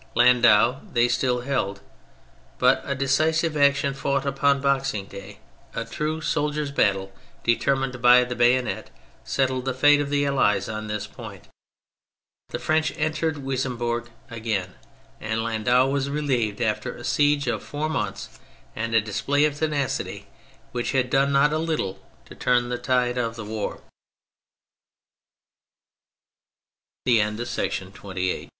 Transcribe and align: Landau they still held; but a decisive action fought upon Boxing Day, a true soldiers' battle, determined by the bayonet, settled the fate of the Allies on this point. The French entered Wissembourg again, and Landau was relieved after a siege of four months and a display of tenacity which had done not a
Landau 0.15 0.79
they 0.91 1.07
still 1.07 1.41
held; 1.41 1.79
but 2.57 2.81
a 2.85 2.95
decisive 2.95 3.55
action 3.55 3.93
fought 3.93 4.25
upon 4.25 4.59
Boxing 4.59 5.05
Day, 5.05 5.37
a 5.75 5.85
true 5.85 6.21
soldiers' 6.21 6.71
battle, 6.71 7.11
determined 7.43 8.01
by 8.01 8.23
the 8.23 8.35
bayonet, 8.35 8.89
settled 9.23 9.65
the 9.65 9.75
fate 9.75 10.01
of 10.01 10.09
the 10.09 10.25
Allies 10.25 10.67
on 10.67 10.87
this 10.87 11.05
point. 11.05 11.49
The 12.49 12.57
French 12.57 12.91
entered 12.97 13.37
Wissembourg 13.43 14.09
again, 14.31 14.73
and 15.19 15.43
Landau 15.43 15.87
was 15.89 16.09
relieved 16.09 16.61
after 16.61 16.95
a 16.95 17.03
siege 17.03 17.45
of 17.45 17.61
four 17.61 17.87
months 17.87 18.39
and 18.75 18.95
a 18.95 19.01
display 19.01 19.45
of 19.45 19.55
tenacity 19.55 20.25
which 20.71 20.93
had 20.93 21.11
done 21.11 21.31
not 21.31 21.53
a 21.53 21.59